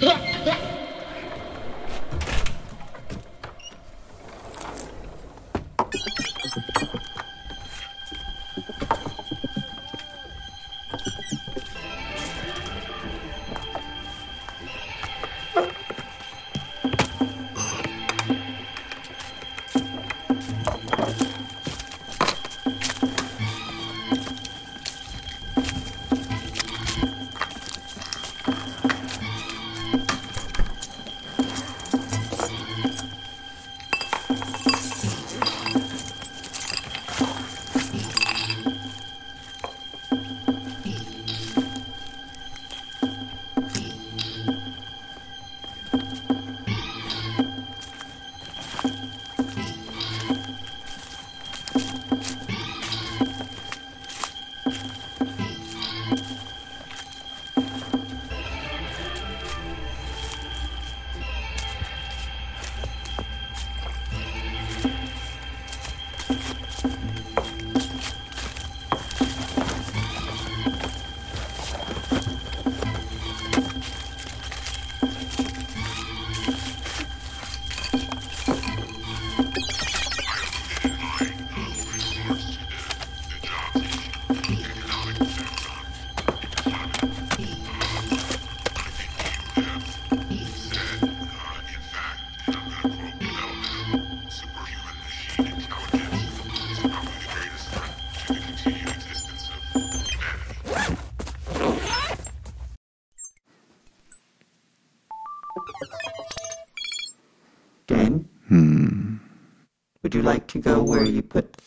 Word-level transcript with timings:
Yeah. 0.00 0.18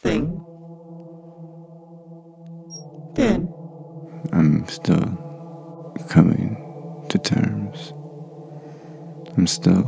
thing? 0.03 0.39
Dan? 3.13 3.47
I'm 4.33 4.67
still 4.67 5.05
coming 6.09 6.57
to 7.09 7.17
terms. 7.17 7.93
I'm 9.37 9.47
still 9.47 9.83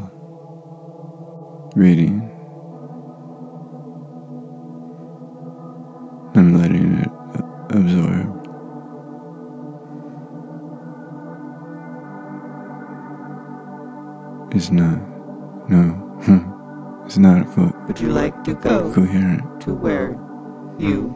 reading. 1.75 2.31
I'm 6.35 6.57
letting 6.59 6.93
it 6.99 7.09
absorb. 7.75 8.41
It's 14.55 14.71
not, 14.71 14.99
no, 15.69 17.03
it's 17.05 17.17
not 17.17 17.45
co- 17.53 17.73
Would 17.87 17.99
you 17.99 18.09
like 18.09 18.43
to 18.45 18.53
go 18.53 18.93
coherent. 18.93 19.54
To 19.65 19.73
where 19.73 20.13
you 20.77 21.09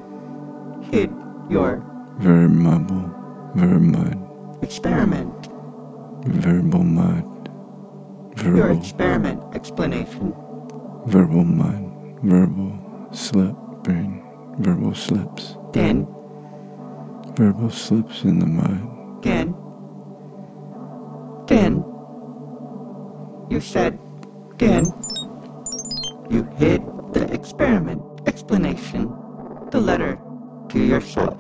hid 0.91 1.13
your 1.49 1.85
Verb 2.17 2.51
mumble, 2.51 3.07
mud, 3.55 4.63
experiment? 4.63 5.47
verbal 6.25 6.83
mud, 6.83 7.25
Your 8.43 8.71
experiment 8.71 9.41
explanation. 9.53 10.33
verbal 11.05 11.45
mud, 11.45 12.19
verbal 12.23 12.73
slipping, 13.11 14.25
verbal 14.57 14.93
slips, 14.95 15.55
Dan? 15.71 16.07
verbal 17.37 17.69
slips 17.69 18.23
in 18.23 18.39
the 18.39 18.47
mud. 18.47 19.21
Dan? 19.21 19.53
Dan? 21.45 21.83
You 23.49 23.61
said, 23.61 23.97
Dan, 24.57 24.85
you 26.29 26.43
hid 26.57 26.81
the 27.13 27.31
experiment 27.31 28.01
explanation, 28.39 29.13
the 29.69 29.81
letter 29.81 30.17
to 30.69 30.79
yourself, 30.79 31.38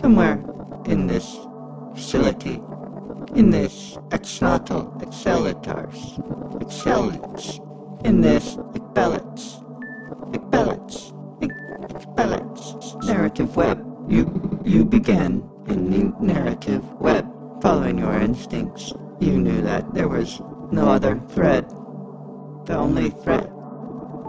somewhere 0.00 0.42
in 0.86 1.06
this 1.06 1.36
facility, 1.94 2.62
in 3.34 3.50
this 3.50 3.98
exnatal 4.12 4.88
accelerators, 5.04 5.98
excellence, 6.62 7.60
in 8.04 8.22
this 8.22 8.56
expellence, 8.74 9.60
expellence, 10.32 11.12
expellence, 11.90 12.96
narrative 13.04 13.54
web. 13.54 13.84
You, 14.08 14.24
you 14.64 14.86
began 14.86 15.46
in 15.66 15.90
the 15.90 16.16
narrative 16.18 16.82
web, 16.94 17.28
following 17.60 17.98
your 17.98 18.18
instincts. 18.18 18.94
You 19.20 19.36
knew 19.36 19.60
that 19.60 19.92
there 19.92 20.08
was 20.08 20.40
no 20.72 20.88
other 20.88 21.20
thread. 21.28 21.68
The 22.64 22.74
only 22.74 23.10
thread 23.10 23.47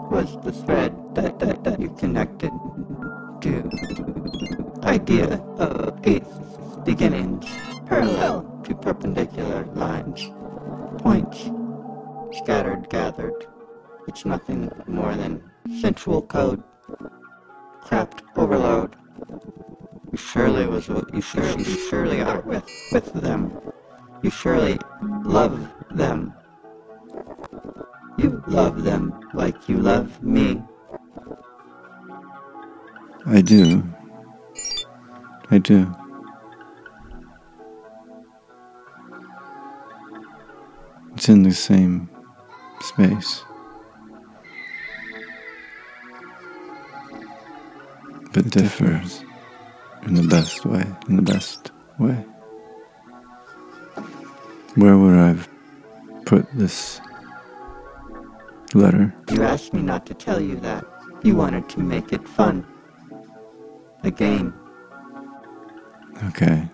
was 0.09 0.37
the 0.41 0.51
thread 0.51 0.95
that, 1.13 1.39
that, 1.39 1.63
that 1.63 1.79
you 1.79 1.89
connected 1.91 2.51
to. 3.41 3.69
Idea 4.83 5.35
of 5.57 5.99
eighth 6.03 6.83
beginnings, 6.83 7.45
parallel 7.85 8.61
to 8.63 8.73
perpendicular 8.75 9.65
lines. 9.75 10.31
Points, 10.99 11.51
scattered, 12.37 12.89
gathered. 12.89 13.45
It's 14.07 14.25
nothing 14.25 14.71
more 14.87 15.15
than 15.15 15.43
sensual 15.79 16.23
code, 16.23 16.63
crapped 17.83 18.21
overload. 18.35 18.95
You 20.11 20.17
surely 20.17 20.65
was 20.65 20.89
what 20.89 21.13
you 21.13 21.21
surely, 21.21 21.63
you 21.63 21.89
surely 21.89 22.21
are 22.21 22.41
with, 22.41 22.65
with 22.91 23.13
them. 23.13 23.53
You 24.23 24.31
surely 24.31 24.79
love 25.23 25.69
them. 25.91 26.33
You 28.17 28.43
love 28.47 28.83
them 28.83 29.13
like 29.33 29.69
you 29.69 29.77
love 29.77 30.21
me. 30.23 30.61
I 33.25 33.41
do. 33.41 33.83
I 35.51 35.57
do. 35.57 35.93
It's 41.13 41.29
in 41.29 41.43
the 41.43 41.53
same 41.53 42.09
space. 42.81 43.43
But 48.31 48.49
differs 48.49 49.23
in 50.05 50.13
the 50.13 50.23
best 50.23 50.65
way. 50.65 50.85
In 51.07 51.17
the 51.17 51.21
best 51.21 51.71
way. 51.97 52.25
Where 54.75 54.97
would 54.97 55.15
I 55.15 55.27
have 55.29 55.49
put 56.25 56.47
this 56.53 57.01
letter? 58.75 59.13
You 59.31 59.43
asked 59.43 59.73
me 59.73 59.81
not 59.81 60.05
to 60.07 60.13
tell 60.13 60.39
you 60.39 60.55
that. 60.59 60.85
You 61.23 61.35
wanted 61.35 61.67
to 61.69 61.79
make 61.79 62.13
it 62.13 62.27
fun. 62.27 62.65
A 64.03 64.11
game. 64.11 64.53
Okay. 66.27 66.69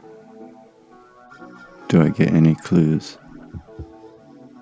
Do 1.87 2.01
I 2.01 2.09
get 2.09 2.33
any 2.33 2.55
clues? 2.55 3.17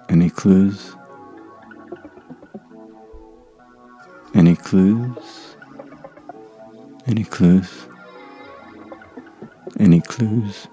Any 0.10 0.30
clues? 0.30 0.96
Any 4.34 4.56
clues? 4.56 5.56
Any 7.08 7.24
clues? 7.24 7.88
Any 9.80 10.02
clues? 10.02 10.68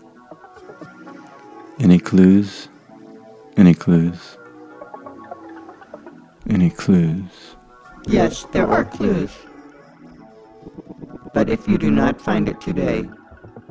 Any 1.79 1.99
clues? 1.99 2.69
Any 3.57 3.75
clues? 3.75 4.37
Any 6.51 6.69
clues? 6.69 7.55
Yes, 8.09 8.45
there 8.51 8.67
are 8.67 8.85
clues. 8.85 9.31
But 11.33 11.49
if 11.49 11.69
you 11.69 11.79
do 11.79 11.93
not 11.93 12.21
find 12.21 12.49
it 12.49 12.61
today, 12.61 13.09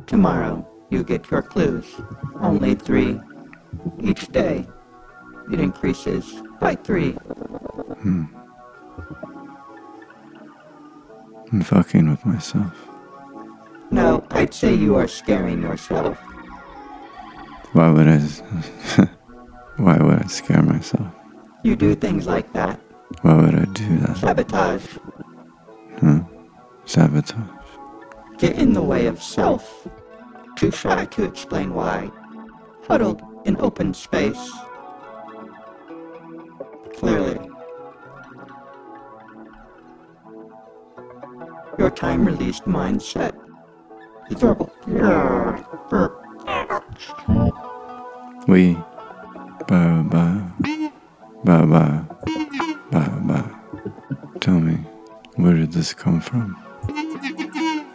tomorrow 0.08 0.66
you 0.90 1.04
get 1.04 1.30
your 1.30 1.42
clues. 1.42 1.86
Only 2.40 2.76
three. 2.76 3.20
Each 4.00 4.30
day, 4.30 4.66
it 5.52 5.60
increases 5.60 6.42
by 6.62 6.76
three. 6.76 7.12
Hmm. 8.02 8.26
I'm 11.52 11.62
fucking 11.62 12.10
with 12.10 12.26
myself. 12.26 12.74
No, 13.92 14.26
I'd 14.32 14.54
say 14.54 14.74
you 14.74 14.96
are 14.96 15.08
scaring 15.08 15.62
yourself. 15.62 16.18
Why 17.74 17.90
would 17.90 18.08
I? 18.08 18.20
Why 19.78 19.98
would 19.98 20.24
I 20.24 20.28
scare 20.28 20.64
myself? 20.64 21.19
You 21.64 21.76
do 21.76 21.94
things 21.94 22.26
like 22.26 22.54
that. 22.54 22.80
Why 23.22 23.34
would 23.36 23.56
I 23.56 23.66
do 23.66 23.98
that? 24.00 24.18
Sabotage. 24.18 24.86
Huh? 26.00 26.22
Sabotage. 26.86 27.50
Get 28.38 28.58
in 28.58 28.74
the 28.74 28.82
way 28.82 29.08
of 29.08 29.22
self. 29.22 29.88
Too 30.56 30.72
shy 30.72 31.06
to 31.06 31.24
explain 31.24 31.74
why. 31.74 32.12
Huddled 32.88 33.22
in 33.46 33.60
open 33.60 33.94
space. 33.94 34.52
Clearly. 36.98 37.40
Your 41.78 41.90
time 41.92 42.26
released 42.26 42.64
mindset. 42.64 43.36
We. 48.48 48.78
Ba 49.68 50.06
ba. 50.10 50.79
Ba 51.44 51.66
ba. 51.66 52.06
Ba 52.92 53.04
ba. 53.24 53.40
Tell 54.42 54.60
me, 54.60 54.76
where 55.36 55.54
did 55.54 55.72
this 55.72 55.94
come 55.94 56.20
from? 56.20 56.58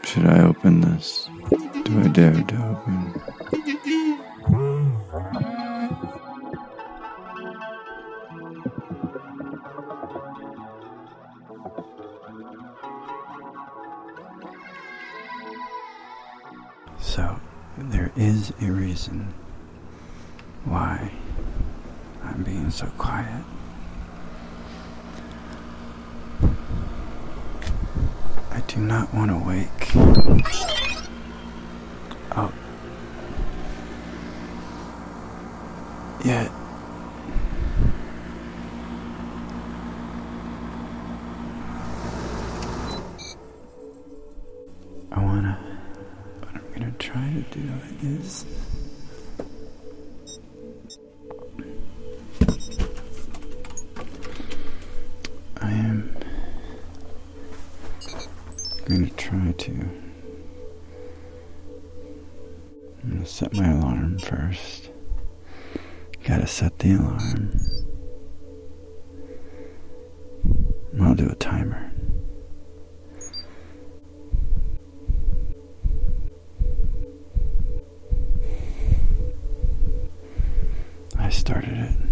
Should 0.03 0.27
I 0.27 0.43
open 0.45 0.81
this? 0.81 1.29
Do 1.85 2.01
I 2.01 2.09
dare 2.09 2.33
to 2.33 2.57
open? 2.73 3.21
So, 16.99 17.39
there 17.77 18.11
is 18.17 18.53
a 18.63 18.71
reason 18.71 19.35
why 20.65 21.13
I'm 22.35 22.43
being 22.43 22.69
so 22.69 22.87
quiet. 22.99 23.45
I 28.51 28.61
do 28.67 28.81
not 28.81 29.15
want 29.15 29.31
to 29.31 29.39
wake 29.39 29.95
up 32.33 32.53
yet. 36.25 36.51
I 45.13 45.21
wanna. 45.21 45.57
What 46.41 46.57
I'm 46.57 46.73
gonna 46.73 46.93
try 46.99 47.33
to 47.33 47.43
do 47.57 47.73
is. 48.03 48.45
Try 59.17 59.53
to. 59.53 59.73
I'm 63.03 63.11
gonna 63.11 63.27
set 63.27 63.55
my 63.55 63.71
alarm 63.71 64.19
first. 64.19 64.91
Gotta 66.25 66.47
set 66.47 66.79
the 66.79 66.95
alarm. 66.95 67.61
I'll 71.01 71.15
do 71.15 71.29
a 71.29 71.35
timer. 71.35 71.93
I 81.19 81.29
started 81.29 81.77
it. 81.77 82.04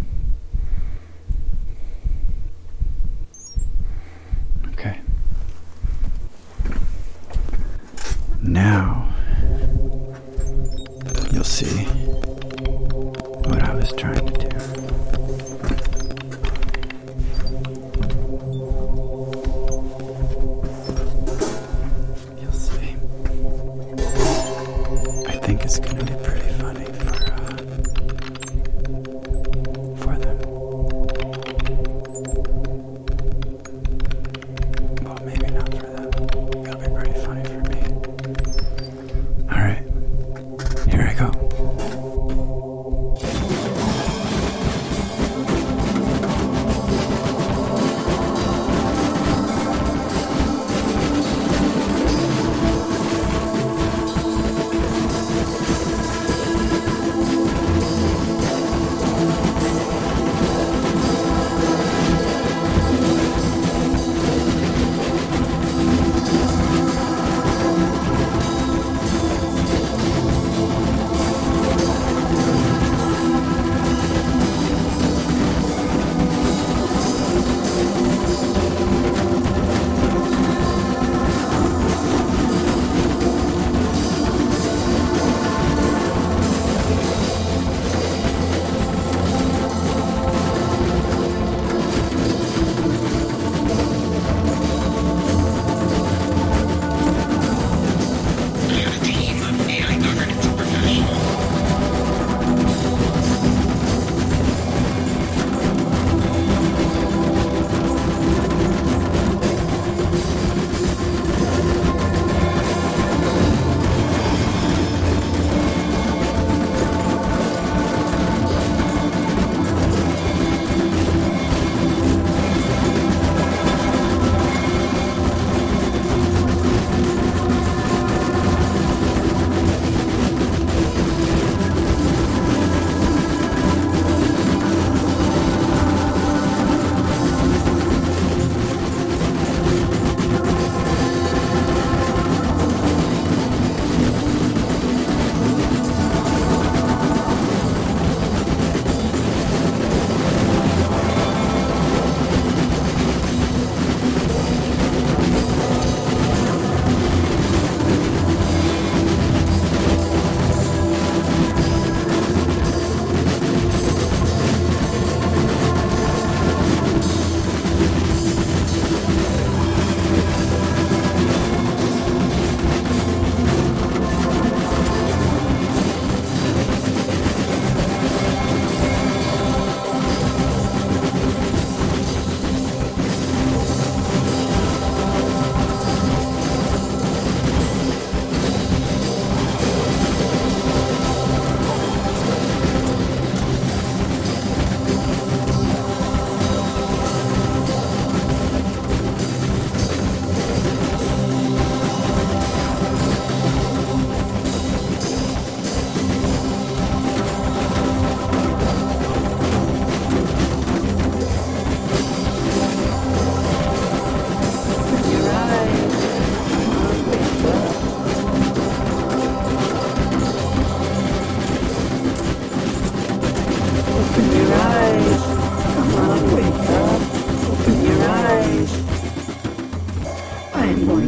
It's 25.75 25.81
gonna 25.81 26.05
be 26.05 26.15
pretty 26.23 26.32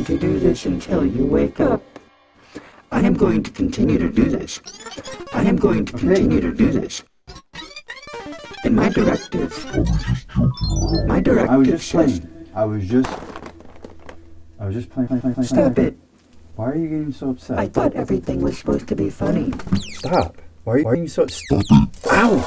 going 0.05 0.21
to 0.21 0.27
do 0.27 0.39
this 0.39 0.67
until 0.67 1.07
you 1.07 1.25
wake 1.25 1.61
up. 1.61 1.83
I 2.93 3.01
am 3.01 3.15
going 3.15 3.43
to 3.43 3.51
continue 3.51 3.99
to 3.99 4.11
do 4.11 4.25
this. 4.25 4.61
I 5.33 5.45
am 5.45 5.57
going 5.57 5.87
to 5.87 5.93
continue 5.97 6.41
to 6.41 6.53
do 6.53 6.71
this. 6.71 7.03
And 8.65 8.77
my 8.77 8.91
directive, 8.91 9.53
my 11.07 11.21
directive 11.21 11.51
I 11.51 11.57
was 11.57 11.69
just 11.69 11.91
playing. 11.91 12.47
I 12.55 12.65
was 12.65 12.87
just. 12.87 13.09
I 14.61 14.67
was 14.67 14.75
just 14.75 14.91
playing. 14.91 15.09
playing, 15.09 15.21
playing, 15.23 15.35
playing. 15.35 15.49
stop 15.49 15.79
it. 15.79 15.97
Why 16.57 16.71
are 16.71 16.77
you 16.77 16.89
getting 16.89 17.13
so 17.13 17.31
upset? 17.31 17.59
I 17.59 17.67
thought 17.67 17.95
everything 17.95 18.43
was 18.43 18.59
supposed 18.59 18.87
to 18.89 18.97
be 18.97 19.11
funny. 19.11 19.53
Stop. 19.95 20.41
Why 20.65 20.75
are 20.75 20.79
you, 20.79 20.85
why 20.85 20.91
are 20.93 20.97
you 20.97 21.09
so. 21.09 21.27
Stop. 21.27 21.65
Ow! 22.13 22.39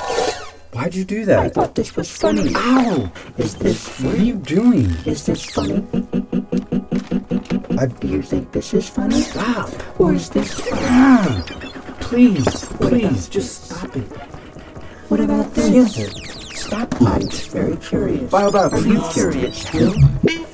Why'd 0.74 0.94
you 0.94 1.06
do 1.06 1.26
that? 1.26 1.40
I 1.40 1.50
thought 1.50 1.76
this 1.76 1.96
was 1.96 2.16
funny. 2.16 2.54
Ow! 2.56 3.12
Is 3.38 3.56
this 3.56 4.00
What 4.00 4.16
are 4.16 4.24
you 4.24 4.36
doing? 4.36 4.92
Is 5.06 5.26
this 5.26 5.46
funny? 5.46 5.84
I. 7.80 7.86
Do 7.88 8.08
you 8.08 8.22
think 8.22 8.52
this 8.52 8.74
is 8.74 8.90
funny? 8.90 9.22
Stop! 9.22 9.70
Or 10.00 10.14
is 10.14 10.30
this 10.30 10.54
funny? 10.60 10.82
Ah! 10.86 11.44
Please, 12.00 12.66
please, 12.80 13.28
just 13.28 13.66
stop 13.66 13.96
it. 13.96 14.08
What 15.10 15.20
about 15.20 15.54
this? 15.54 15.98
it. 15.98 16.38
Stop 16.58 17.02
I'm 17.02 17.22
just 17.22 17.52
very 17.52 17.78
curious. 17.78 18.30
Bow, 18.32 18.52
bow, 18.52 18.70
Are 18.70 18.80
you 18.80 19.02
curious 19.12 19.64
too? 19.66 19.92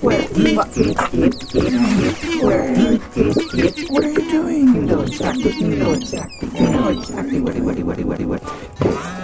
Where, 0.01 0.21
What 3.89 4.03
are 4.03 4.11
you 4.11 4.29
doing? 4.29 4.67
you 4.75 4.81
know 4.81 5.01
exactly, 5.01 5.51
you 5.55 5.75
know 5.75 5.93
exactly, 5.93 6.49
you 6.59 6.69
know 6.69 6.89
exactly 6.89 7.39
what, 7.39 7.55
what, 7.55 7.79
what, 7.79 7.99
what, 8.03 8.19
what, 8.21 8.41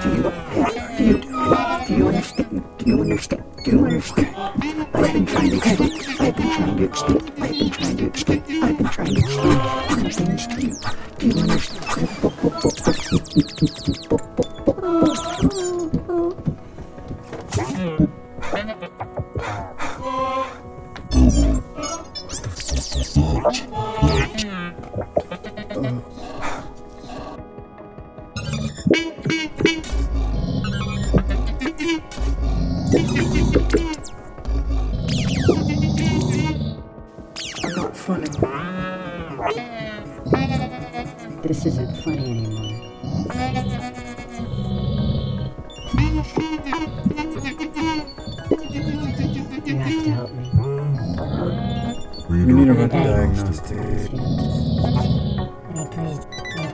do 0.04 0.10
you, 0.10 0.24
do 0.98 1.04
you, 1.04 1.18
do 1.88 1.94
you 1.96 2.08
understand, 2.08 2.64
do 2.78 2.86
you 2.86 3.02
understand, 3.02 3.44
do 3.66 3.72
you 3.72 3.86
understand? 3.86 4.36
I've 4.94 5.14
been 5.14 5.26
trying 5.26 5.50
to 5.50 5.58
explain, 5.58 5.92
I've 6.20 6.36
been 6.38 6.52
trying 6.54 6.78
to 6.78 6.84
explain, 6.84 7.22
I've 7.42 7.60
been 7.60 7.72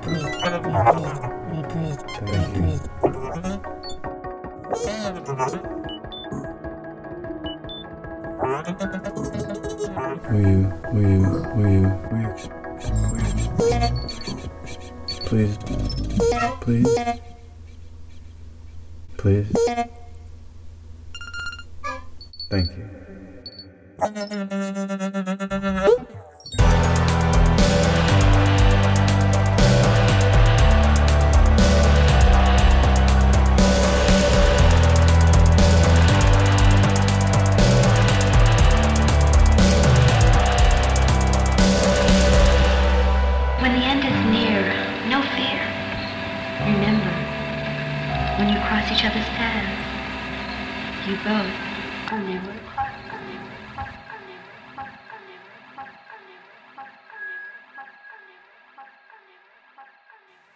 will 0.05 0.17
you 10.41 10.62
will 10.93 11.09
you 11.09 11.21
will 11.55 11.71
you 11.71 12.35
please, 15.25 15.57
please, 16.62 16.88
please. 19.17 19.51
Thank 22.50 22.67
you. 22.77 22.85